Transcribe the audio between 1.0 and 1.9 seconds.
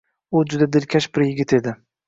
bir yigit edi